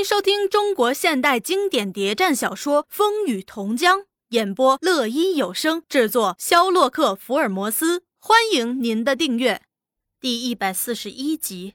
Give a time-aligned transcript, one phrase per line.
[0.00, 3.98] 迎收听中国现代经典谍战小说《风雨同江》，
[4.30, 9.60] 演播乐音有声制作，肖洛克福尔摩斯，欢迎您的订阅。
[10.18, 11.74] 第一百四十一集，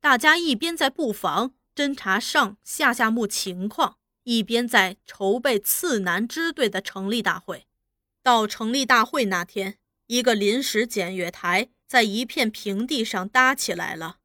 [0.00, 7.66] 大家一边在布防侦查上下夏目情况，一边在筹备次南支队的成立大会。
[8.22, 14.16] 到成立大会那天，一个临时检阅台在一片平地上搭起来了。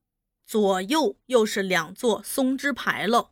[0.47, 3.30] 左右又是两座松枝牌楼，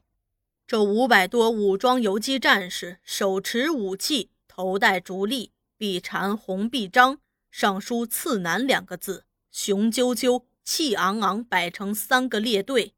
[0.69, 7.17] 这五百多武装游击战士手持武器，头戴竹笠，臂缠红臂章，
[7.49, 12.93] 上书“次南”两个字，雄赳赳、气昂昂，摆成三个列队，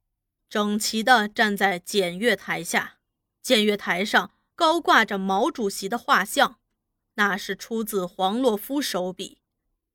[0.49, 2.97] 整齐地站在检阅台下。
[3.41, 6.57] 检阅台上高挂着毛主席的画像，
[7.13, 9.37] 那是出自黄洛夫手笔，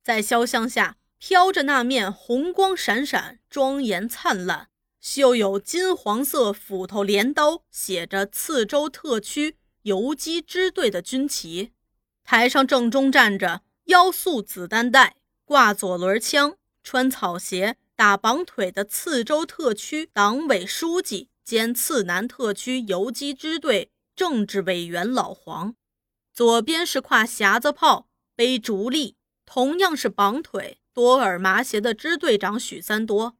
[0.02, 0.96] 在肖像下。
[1.18, 4.68] 飘着那面红光闪闪、庄严灿烂、
[5.00, 11.72] 绣有金黄色斧头镰刀、写着“次州特区游击支队”的军旗，
[12.24, 25.76] 台上正中站着腰束子弹带、挂左轮枪、穿草鞋、打绑腿的次州特区党委书记兼次南特区游击支队政治委员老黄，
[26.32, 30.78] 左边是挎匣子炮、背竹笠，同样是绑腿。
[30.92, 33.36] 多尔麻鞋的支队长许三多，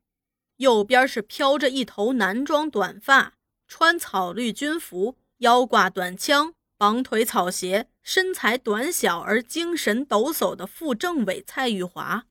[0.57, 3.35] 右边是飘着一头男装短发、
[3.67, 12.27] 穿草绿军服、腰挂短枪、绑腿草鞋、身材短小而精神抖擞的副政委蔡玉华。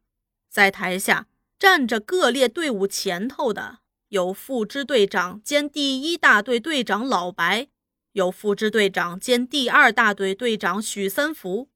[0.49, 1.27] 在台下
[1.59, 7.67] 站着各列队伍前头的有副支队长兼第一大队队长老白，
[8.13, 11.69] 有副支队长兼第二大队队长许三福，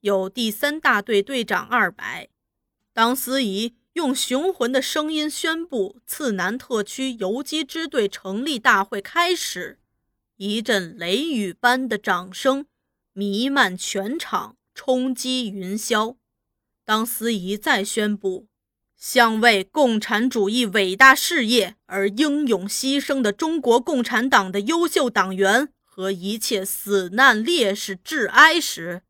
[0.00, 2.28] 有第三大队队长二白。
[2.92, 9.78] 当司仪用雄浑的声音宣布次南特区游击支队成立大会开始，
[10.36, 12.66] 一阵雷雨般的掌声
[13.14, 16.16] 弥漫全场，冲击云霄。
[16.84, 18.48] 当司仪再宣布
[18.98, 29.00] 向为共产主义伟大事业而英勇牺牲的中国共产党的优秀党员和一切死难烈士致哀时，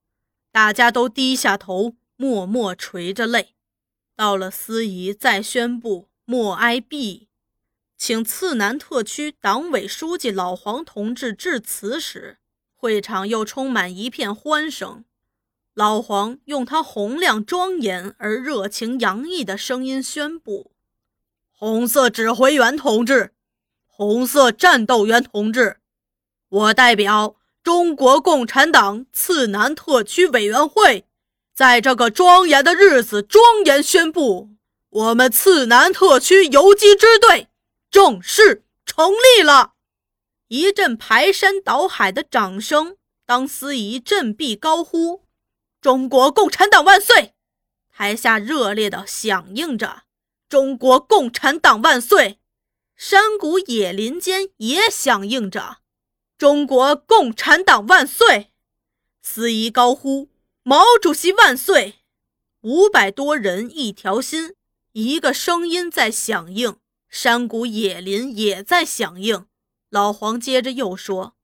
[0.52, 3.55] 大家都低下头，默默垂着泪。
[4.16, 7.28] 到了司仪再宣布默哀毕，
[7.98, 12.38] 请次南特区党委书记老黄同志致辞时，
[12.74, 15.04] 会场又充满一片欢声。
[15.74, 20.72] 老黄用他洪亮庄严而热情洋溢的声音宣布
[21.52, 23.34] ：“红色指挥员同志，
[23.86, 25.76] 红色战斗员同志，
[26.48, 31.04] 我代表中国共产党次南特区委员会。”
[31.56, 34.50] 在这个庄严的日子，庄严宣布，
[34.90, 37.48] 我们次南特区游击支队
[37.90, 39.72] 正式成立了。
[40.48, 45.22] 一阵排山倒海的掌声，当司仪振臂高呼
[45.80, 47.32] “中国共产党万岁”，
[47.90, 50.02] 台下热烈地响应着
[50.50, 52.38] “中国共产党万岁”，
[52.94, 55.78] 山谷野林间也响应着
[56.36, 58.52] “中国共产党万岁”。
[59.24, 60.28] 司仪高呼。
[60.68, 62.00] 毛主席万岁！
[62.62, 64.56] 五百多人一条心，
[64.94, 66.78] 一个声音在响应，
[67.08, 69.46] 山谷野林也在响应。
[69.90, 71.36] 老黄接着又说：“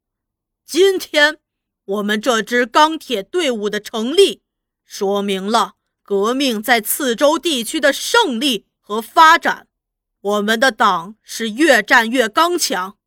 [0.66, 1.38] 今天
[1.84, 4.42] 我们这支钢铁队伍的成立，
[4.84, 9.68] 说明了革命在次州地区的胜利和发展。
[10.20, 12.98] 我们的党是越战越刚强，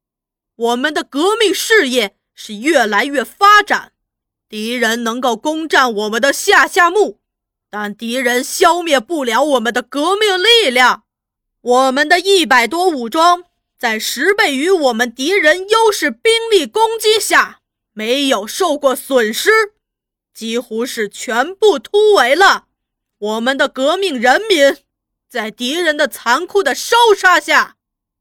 [0.55, 3.91] 我们的革命事业是越来越发展。”
[4.55, 7.19] 敌人能够攻占我们的下下木，
[7.69, 11.03] 但敌人消灭不了我们的革命力量。
[11.59, 13.44] 我们的一百多武装
[13.77, 17.59] 在十倍于我们敌人优势兵力攻击下，
[17.91, 19.51] 没有受过损失，
[20.33, 22.67] 几乎是全部突围了。
[23.17, 24.77] 我们的革命人民
[25.29, 27.75] 在敌人的残酷的烧杀下，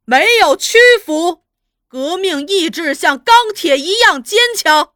[0.04, 1.42] 没有屈服，
[1.86, 4.93] 革命意志像钢铁一样坚强。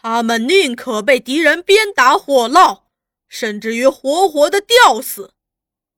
[0.00, 2.82] 他们宁可被敌人鞭打火烙，
[3.26, 5.34] 甚至于活活的吊死，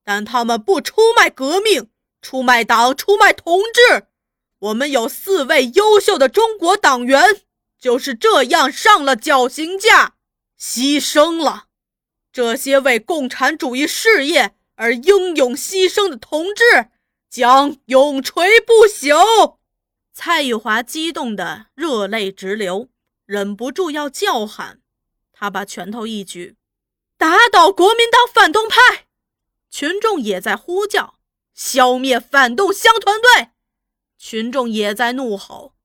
[0.02, 1.90] 但他们不出卖革命，
[2.22, 4.06] 出卖党，出卖同志。
[4.60, 7.42] 我们有四位优秀的中国党员，
[7.78, 10.14] 就是这样上了绞刑架，
[10.58, 11.66] 牺牲了。
[12.32, 16.88] 这些为共产主义事业而英勇牺牲的同志，
[17.28, 19.56] 将永垂不朽。
[20.14, 22.88] 蔡玉华激动得热泪直流。
[23.30, 24.80] 忍不住要叫喊，
[25.32, 26.56] 他把拳头一举，
[27.16, 29.06] 打倒国民党反动派！
[29.70, 31.20] 群众也在呼叫，
[31.54, 33.50] 消灭反动乡团队！
[34.18, 35.76] 群众也在怒吼，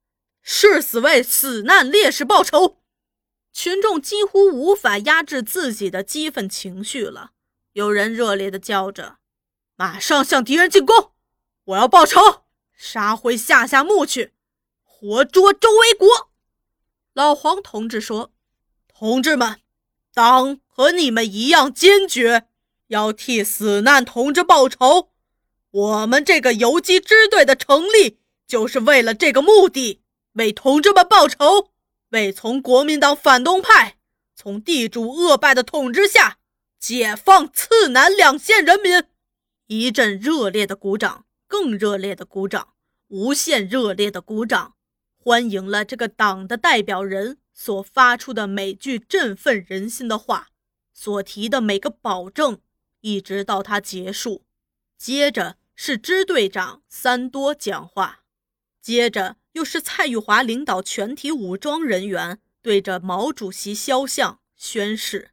[0.41, 2.81] 誓死为死难烈士报仇。
[3.53, 7.33] 群众几乎无法压制自己的激愤情绪了，
[7.73, 9.19] 有人热烈地叫着
[9.77, 11.11] ：“马上向敌人进攻！
[11.65, 14.33] 我要报仇，杀回下辖墓去，
[14.83, 16.31] 活捉周卫国！”
[17.15, 18.33] 老黄同志说
[18.93, 19.61] ：“同志们，
[20.13, 22.49] 党和你们一样坚决，
[22.87, 25.13] 要替死难同志报仇。
[25.71, 30.01] 我们这个游击支队的成立，就是为了这个目的，
[30.33, 31.71] 为同志们报仇。”
[32.11, 33.95] 为从国民党反动派、
[34.35, 36.37] 从地主恶败的统治下
[36.77, 39.03] 解放次南两县人民，
[39.67, 42.73] 一阵热烈的鼓掌，更热烈的鼓掌，
[43.07, 44.75] 无限热烈的鼓掌，
[45.25, 50.49] 欢迎了这个党的代表人所发出的每句振奋人心的话，
[50.93, 52.59] 所提的每个保证，
[53.01, 54.45] 一直到他结束。
[54.99, 58.19] 接着是支队长三多讲话，
[58.79, 59.37] 接着。
[59.53, 65.31] 又是蔡玉华领导全体武装人员对着毛主席肖像宣誓。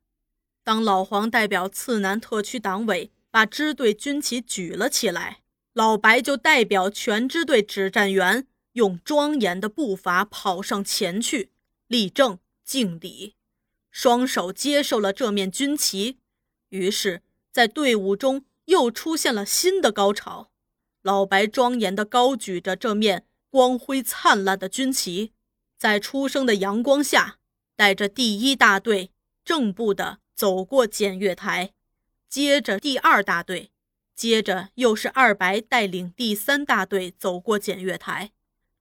[0.63, 5.41] 当老黄代表次南特区党委把支队军旗举了起来，
[5.73, 11.51] 老白就代表全支队指战员用庄严的步伐跑上前去，
[11.87, 13.35] 立正敬礼，
[13.91, 16.19] 双手接受了这面军旗。
[16.69, 20.51] 于是，在队伍中又出现了新的高潮。
[21.03, 23.27] 老白庄严地高举着这面。
[23.51, 25.35] 光辉灿烂的军旗，
[25.77, 27.37] 在初升的阳光下，
[27.77, 29.11] 带着第一大队
[29.45, 31.75] 正步的走过检阅台，
[32.31, 33.71] 接着第二大队，
[34.15, 38.33] 接着又是二白带领第三大队走过检阅台，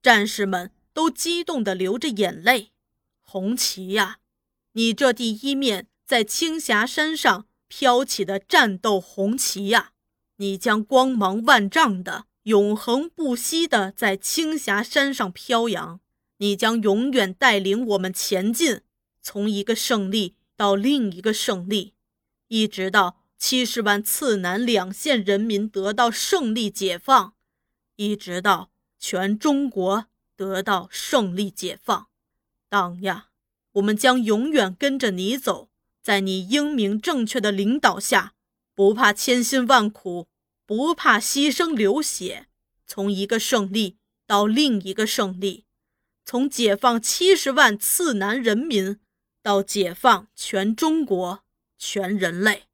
[0.02, 2.72] 战士们都激动地流着眼泪。
[3.20, 4.18] 红旗呀，
[4.72, 9.92] 你这第一面在青霞山上飘起的战斗红旗呀，
[10.36, 12.26] 你将光芒万丈的。
[12.44, 16.00] 永恒不息的在青霞山上飘扬，
[16.38, 18.80] 你将永远带领我们前进，
[19.20, 21.94] 从一个胜利到另一个胜利，
[22.48, 27.34] 一直到七十万次南两县人民得到胜利解放，
[27.94, 28.71] 一直到
[29.02, 30.06] 全中国
[30.36, 32.06] 得到胜利解放。
[32.68, 33.30] 党呀，
[33.72, 35.70] 我们将永远跟着你走，
[36.00, 38.34] 在你英明正确的领导下，
[38.76, 40.28] 不怕千辛万苦。
[40.64, 42.46] 不怕牺牲流血，
[42.86, 45.66] 从一个胜利到另一个胜利，
[46.24, 49.00] 从解放七十万次南人民
[49.42, 51.42] 到解放全中国、
[51.76, 52.68] 全人类。